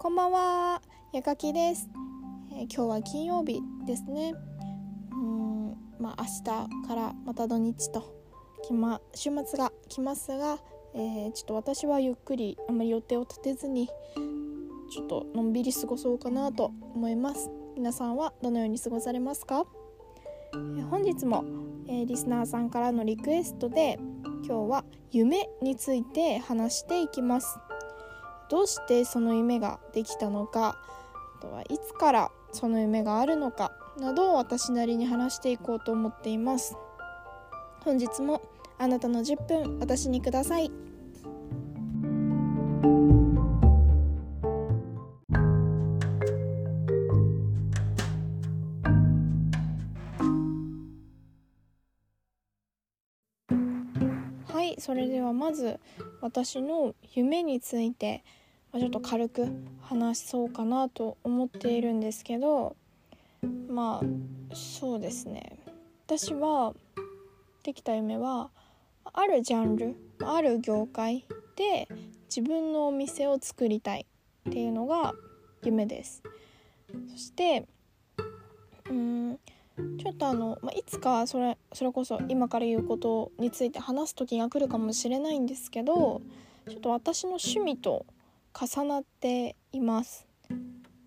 [0.00, 0.80] こんばんは、
[1.12, 1.88] やかきです、
[2.52, 4.32] えー、今日は金曜日ですね。
[5.10, 8.04] うん、まあ明日からまた土日と
[8.64, 10.60] きま週末が来ますが、
[10.94, 13.88] えー、ちょっと私はゆっくりあまり予定を立てずに
[14.92, 17.50] ちょっとのんびり過ごそうかなと思います。
[17.74, 19.66] 皆さんはどのように過ごされますか？
[20.54, 21.44] えー、本日も、
[21.88, 23.98] えリスナーさんからのリクエストで
[24.46, 27.58] 今日は夢について話していきます。
[28.48, 30.78] どうしてその夢ができたのか
[31.38, 36.76] あとはいつからその夢があるのかなどを私なりに話していこうと思っています。
[37.84, 38.42] 本日も
[38.78, 40.87] あなたの10分私にください。
[54.88, 55.78] それではまず
[56.22, 58.24] 私の夢について
[58.72, 59.46] ちょっと軽く
[59.82, 62.74] 話そうかなと思っているんですけど
[63.68, 65.58] まあそうですね。
[66.06, 66.72] 私は
[67.62, 68.48] できた夢は
[69.04, 71.86] あるジャンルある業界で
[72.34, 74.06] 自分のお店を作りたい
[74.48, 75.12] っていうのが
[75.62, 76.22] 夢です。
[77.10, 77.68] そして
[78.88, 86.22] うんょっとあの、まあ、いつかそれそれこそ今から言うことについて話す時が来るかもしれないんですけど
[86.68, 88.06] ちょっと私の趣味と
[88.54, 90.26] 重なっています。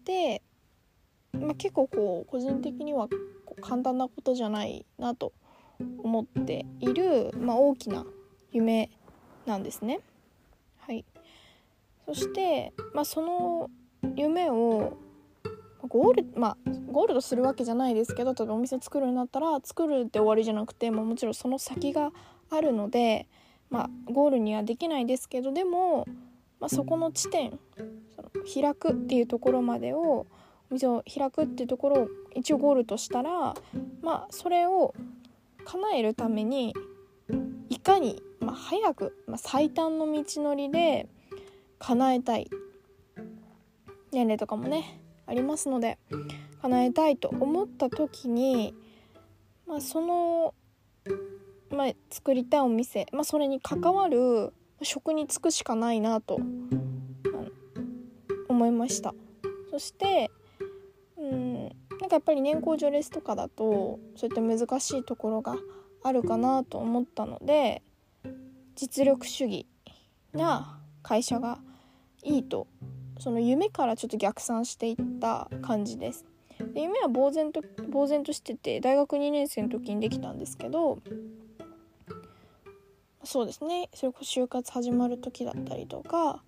[0.06, 0.42] で、
[1.34, 3.08] まあ、結構こう個人的には
[3.62, 5.34] 簡単なことじゃないなと
[6.00, 8.06] 思っている、まあ、大きな
[8.52, 8.90] 夢
[9.46, 10.00] なんですね。
[10.80, 11.06] はい、
[12.08, 13.70] そして、まあ、その
[14.16, 14.98] 夢を
[15.88, 16.58] ゴールまあ
[16.92, 22.12] ゴールドするわけじゃないですけど例えばお店作るんだったら作るって終わりじゃなくて、まあ、もちろんその先が
[22.50, 23.28] あるので、
[23.70, 26.06] まあ、ゴールにはできないですけどでも
[26.62, 27.60] まあ、そこの地点
[28.16, 30.28] その開くっていうところまでを
[30.70, 33.56] お店を開くっていうところを一応ゴールとしたら、
[34.02, 34.94] まあ、それを
[35.66, 36.74] 叶えるために
[37.70, 41.10] いかに、まあ、早く、まあ、最短の道のりで
[41.80, 42.50] 叶えたい。
[44.14, 45.01] 年齢とかもね
[45.32, 45.98] ありますので
[46.62, 48.76] 叶えたいと思った時に、
[49.66, 50.54] まあ、その、
[51.70, 56.38] まあ、作りたいお店、まあ、それに関わる職に就くしかないなと
[58.50, 59.16] 思いました。
[59.70, 60.30] そして
[61.18, 61.64] うん
[62.02, 65.56] なんかやっぱり年功序列とかだとそういった難しいところが
[66.04, 67.84] あるかなと思ったので
[68.76, 69.66] 実力主義
[70.34, 71.60] な会社が
[72.24, 72.68] いいと
[73.22, 76.26] その夢からちょっと逆算していった感じです。
[76.74, 77.62] で夢は呆然と
[77.94, 81.00] 呆然としてて大学2年生の時にできたんですけど
[83.24, 86.44] そうですねそれこそ就活始まる時だったりとか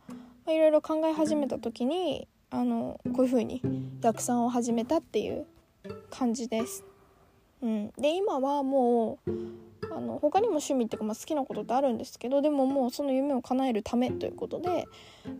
[0.47, 3.61] いろいろ考え始めた時にあのこういう風に
[4.01, 5.45] 逆算を始めたっていう
[6.09, 6.83] 感じです。
[7.61, 9.31] うん、で今はもう
[9.91, 14.85] あの他にも趣味っていうか、まあ、好きなことってあるんですけどでももうその夢を叶えるためということで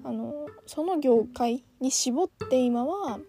[0.04, 3.20] あのその業界に絞って今は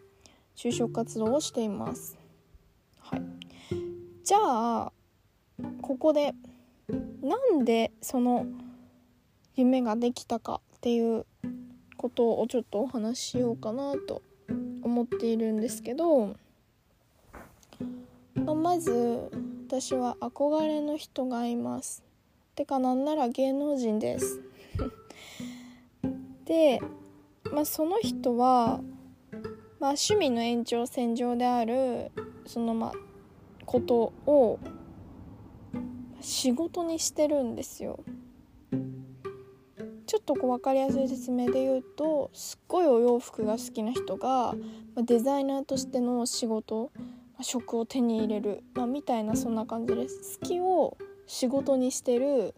[0.56, 2.16] 就職活動をしています。
[3.00, 3.22] はい、
[4.24, 4.92] じゃあ
[5.82, 6.34] ここで
[7.22, 8.46] なんでその
[9.56, 11.26] 夢ができたかっていう
[11.96, 14.22] ことをちょっとお話ししようかなと
[14.82, 16.34] 思っているんですけど、
[18.34, 19.30] まあ、まず
[19.80, 22.04] 私は憧れの人がいます。
[22.54, 24.40] てかなんなら芸能人です。
[26.46, 26.80] で、
[27.52, 28.80] まあ、その人は、
[29.80, 32.12] まあ、趣味の延長線上である
[32.46, 32.92] そのま
[33.66, 34.60] ことを
[36.20, 37.98] 仕事にしてるんですよ
[40.06, 44.54] ちょっとこう分かりやすい説明で言うとすっごいお洋服が好きな人が
[44.96, 46.92] デザイナーとしての仕事
[47.42, 50.38] 職を手に入れる、まあ、みたいなそんな感じです。
[50.40, 50.96] 好きを
[51.26, 52.54] 仕事にしてる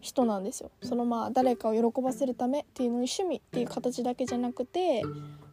[0.00, 0.70] 人なんですよ。
[0.82, 5.02] そのまあ誰かを喜ばせるためっていうのに趣味っていう形だけじゃなくて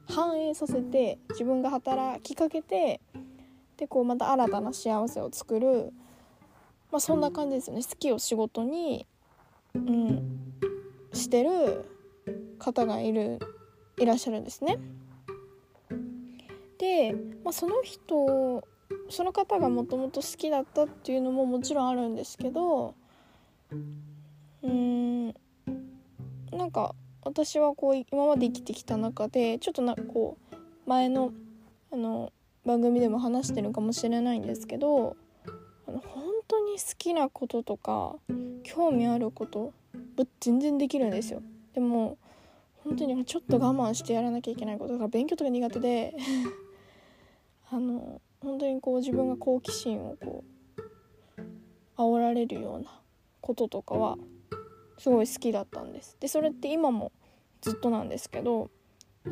[0.08, 3.00] 反映させて自分が働きかけて
[3.78, 5.94] でこうまた新たな幸せを作る。
[6.92, 7.84] まあ、そんな感じですよね。
[7.84, 9.08] 好きを仕事に、
[9.74, 10.54] うん、
[11.14, 11.86] してる
[12.60, 13.40] 方がいる
[13.98, 14.78] いらっしゃるんですね。
[16.82, 17.14] で、
[17.44, 18.68] まあ、その人
[19.10, 22.96] その方がもともと好きだったっていうのももちろんあるんですけど
[23.72, 25.28] うーん
[26.52, 30.56] なんか私はこう今まで生きてきた中でちょっとなこう
[30.90, 31.32] 前の
[31.94, 32.34] あの
[32.66, 35.16] 番組でも話してるかもしれないんですけど
[35.88, 38.16] あの本当に好きなこととか
[38.64, 39.72] 興味あること
[40.40, 41.42] 全然できるんですよ。
[41.74, 42.18] でも
[42.84, 46.16] 本当にちょっと我慢してやらなきゃいけないことだから勉強とか苦手で
[47.74, 50.44] あの本当にこう自分が好奇心をこ
[51.98, 52.92] う煽られるような
[53.40, 54.18] こととかは
[54.98, 56.18] すごい好きだったんです。
[56.20, 57.14] でそれって今も
[57.62, 58.70] ずっとなんですけど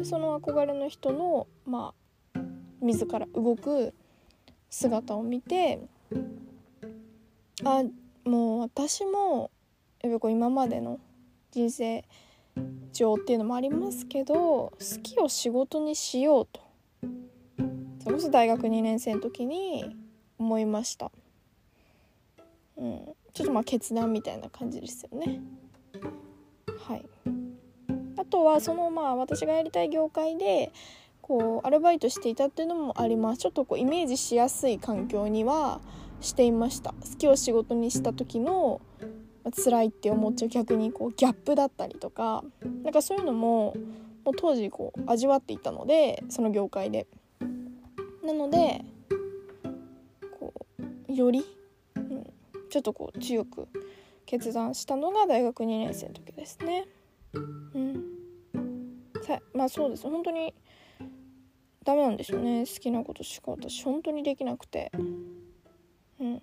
[0.04, 1.94] その憧れの人のま
[2.34, 2.40] あ
[2.82, 3.94] 自ら動く
[4.70, 5.82] 姿を見て
[7.66, 7.84] あ
[8.24, 9.52] もう私も
[10.02, 11.00] やっぱこう今までの
[11.52, 12.06] 人生
[12.94, 14.72] 上っていうのもありますけど好
[15.04, 16.70] きを仕事にしようと。
[18.00, 19.96] それこそ大学2年生の時に
[20.38, 21.12] 思いました、
[22.78, 25.42] うん、ちょっとまあ決断みたいな感じですよね。
[26.88, 27.06] はい。
[28.18, 30.72] あとはそのまあ私がやりたい業界で
[31.22, 33.40] こうアルバイトしていたっていうのもあります。
[33.40, 35.82] ちょっとこうイメージしやすい環境には
[36.22, 36.94] していました。
[36.94, 38.82] 好きを仕事にした時の
[39.64, 40.50] 辛いって思っちゃう。
[40.50, 42.44] 逆にこうギャップだったりとか。
[42.84, 43.76] なんかそういうのも
[44.24, 47.08] もう当時こう味わっていたのでその業界で。
[48.30, 48.86] なので
[50.40, 50.54] こ
[51.08, 51.44] うより、
[51.96, 52.24] うん、
[52.70, 53.68] ちょっとこう強く
[54.28, 56.86] 決断したのが大学2年生の時ですね。
[57.34, 57.40] う
[57.80, 58.04] ん。
[59.24, 60.04] さまあそうです。
[60.04, 60.54] 本当に
[61.84, 62.66] ダメなんですよね。
[62.68, 64.92] 好きなことしか私本当にできなくて。
[66.20, 66.42] うん、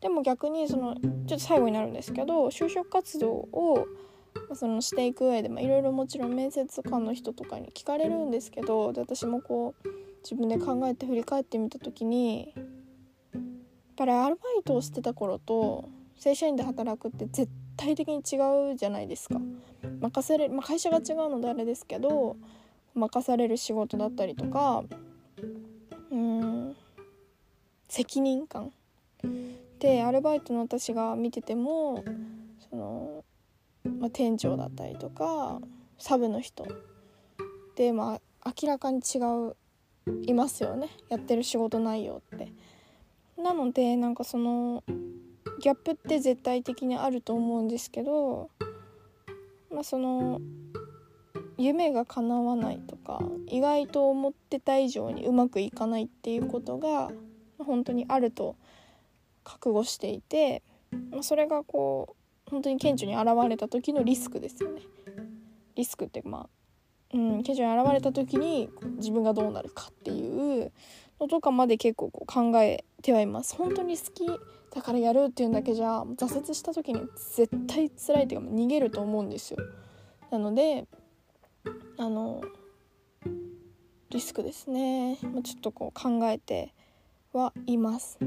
[0.00, 3.86] でも逆にそのちょっと最後になるんですけど就職活動を
[4.54, 13.42] そのしていく上でいろいろもちろん面接官の人とかに聞かれるんですけどで私もこう自分で考えて振り返ってみた時にやっ
[13.96, 15.88] ぱりアルバイトをしてた頃と
[16.18, 19.40] 正社員で働くって絶対的に違うじゃないですか。
[20.00, 22.36] 任せれまあ、会社が違うのであれですけど
[22.94, 24.84] 任される仕事だったりとか
[26.10, 26.76] うん
[27.88, 28.70] 責任感
[29.78, 32.04] でアルバイトの私が見てても
[32.68, 33.24] その、
[33.98, 35.58] まあ、店長だったりとか
[35.98, 36.66] サブの人
[37.76, 39.56] でまあ明らかに違う
[40.22, 42.52] いますよねやってる仕事内容って。
[43.36, 44.82] なのでなんかその
[45.60, 48.50] ギャップって絶対的にあると思うんですけど
[49.72, 50.40] まあその
[51.56, 57.10] 夢が叶わないとか意外と思ってた以上にうまくいかないっていうことが
[57.58, 58.56] 本当にあると
[59.44, 60.62] 覚悟していて、
[61.10, 62.16] まあ、それがこ
[62.46, 64.82] う本当に顕著に現れた時のリスクですよね。
[65.74, 66.48] リスクってまあ、
[67.14, 70.72] うん、顕著に現れた時に自分がどうなるかっていう
[71.20, 73.56] のとかまで結構こう考えてはいます。
[73.56, 74.26] 本当に好き
[74.74, 77.00] だからやるっていうんだけじゃ挫折した時に
[77.34, 79.58] 絶対辛いっていうか逃げると思うんですよ。
[80.30, 80.86] なので
[81.96, 82.42] あの
[84.10, 86.74] リスクですね、まあ、ちょっとこう考えて
[87.32, 88.18] はいます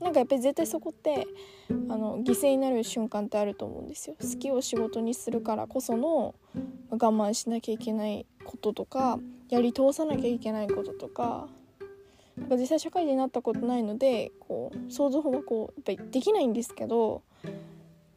[0.00, 1.26] なんかやっぱり絶対そこって
[1.70, 6.34] あの犠牲になる瞬間ってあると思うんですよ好きを仕事にするからこその
[6.90, 9.18] 我慢しなきゃいけないこととか
[9.48, 11.48] やり通さなきゃいけないこととか
[12.48, 17.22] か実際社会人になったことないのでこう想像はこうやっぱりできないんですけど、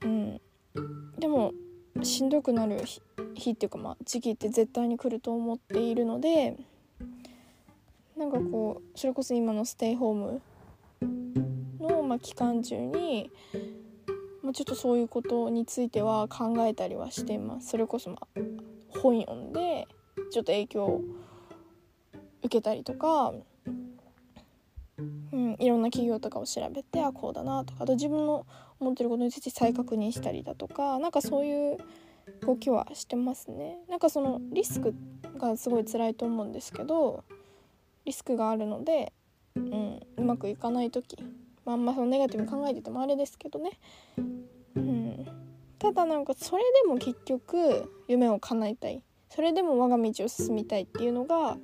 [0.02, 0.42] うん、
[1.20, 1.54] でも
[2.02, 2.82] しんどくなる
[3.36, 6.58] 日っていうかまあ時期って絶対に来ると思っているので。
[8.24, 10.42] なんかこうそれこそ今のステイホーム
[11.82, 13.30] の、まあ、期間中に、
[14.42, 17.72] まあ、ちょっとそういうことについては考えたりはしてます。
[17.72, 18.40] それこそ、まあ、
[18.98, 19.90] 本読んで
[20.32, 21.02] ちょっと影響を
[22.44, 23.34] 受けたりとか、
[24.98, 25.02] う
[25.36, 28.46] ん、いろんな企業とかを調べてあこうだなとかあと自分の
[28.80, 31.78] 思ってることについて再確認したりだとかなんかそういう
[32.46, 33.80] 動きはしてますね。
[33.90, 34.96] なんかそのリスク
[35.38, 37.26] がすごい辛いと思うんですけど
[38.06, 39.14] リスクがあるので、
[39.56, 41.18] うん、うまくいかない時、
[41.66, 43.72] まあ、んまそのネガティブに考えててもあれですけどね、
[44.76, 45.26] うん、
[45.80, 49.02] ただなんかそれでも結局夢を叶えたい。
[49.30, 51.58] それでも我が道を進みたいっていうのが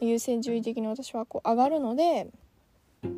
[0.00, 2.26] 優先順位的に私はこう上がるので
[3.02, 3.08] 好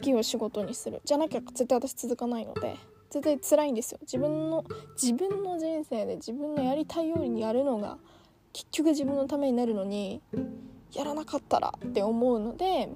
[0.00, 1.02] きを仕事にする。
[1.04, 2.76] じゃなきゃ絶対私続かないので
[3.10, 3.98] 絶対辛いんですよ。
[4.00, 4.64] 自分の
[5.00, 7.98] 自分の人生で自分のやりたいようにやるのが
[8.54, 10.22] 結局自分のためになるのに
[10.96, 12.88] やらなかったらって思うので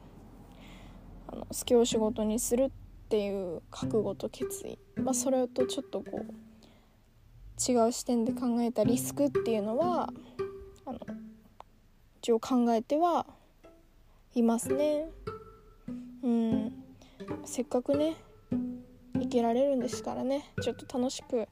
[1.28, 2.70] あの好きを仕事にするっ
[3.08, 10.12] ていう覚悟と決意、まあ、それとちょっとこう違う視点で考えたリスクっていうのは
[10.86, 10.98] あの
[12.22, 13.26] 一応考えては
[14.34, 15.08] いますね。
[16.22, 16.72] うん、
[17.44, 18.16] せっかくね
[19.14, 21.48] 生きられるんですからねちょっと楽しく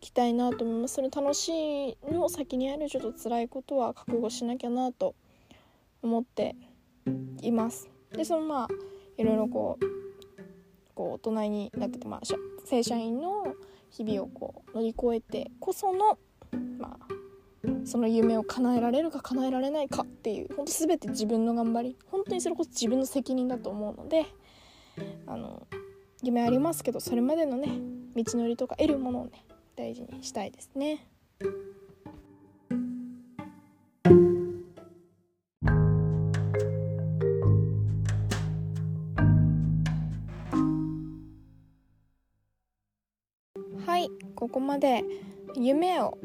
[0.00, 0.94] きたいなと思います。
[0.94, 1.48] それ楽し
[1.90, 5.14] いの先にあるちょっと辛いことは覚悟しなきゃなと
[6.06, 6.56] 思って
[7.42, 7.90] います。
[8.12, 8.68] でそのまあ
[9.18, 9.86] いろいろこう
[10.94, 12.20] こう大人になってて、まあ、
[12.64, 13.54] 正社員の
[13.90, 16.18] 日々をこう乗り越えてこその、
[16.78, 17.06] まあ、
[17.84, 24.26] その夢を叶えられるか叶えられないかっていう本当全て自分の頑張り本当にそれこそ自分の責任だと思うので
[25.26, 25.66] あの
[26.22, 27.68] 夢ありますけどそれまでのね
[28.16, 29.44] 道のりとか得るものをね
[29.76, 31.06] 大事にしたいですね。
[44.56, 45.04] ここまで
[45.54, 46.16] 夢を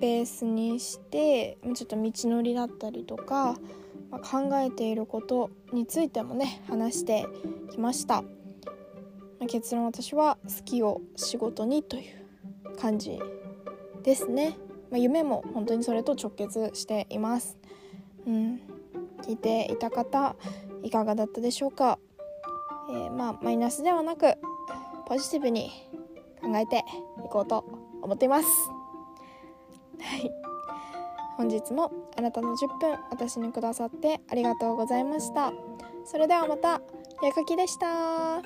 [0.00, 3.56] ベースにしてちょっと道のりだったりとか、
[4.10, 7.24] まあ、考えていることについてもね話して
[7.70, 8.28] きました、ま
[9.42, 13.20] あ、結論私は好きを仕事にという感じ
[14.02, 14.58] ですね、
[14.90, 17.56] まあ、夢も本当にそれと直結しています。
[18.26, 18.60] うん。
[19.22, 20.34] 聞いていた方
[20.82, 22.00] いかがだったでしょうか、
[22.90, 24.34] えー、まあマイナスではなく
[25.06, 25.70] ポジティブに
[26.50, 26.78] 考えて
[27.24, 27.64] いこうと
[28.02, 28.48] 思っています。
[30.00, 30.30] はい。
[31.36, 35.52] 本日もあなたの10分私にくださってありがとうございました。
[36.04, 36.80] それではまた
[37.22, 38.42] やかきでした。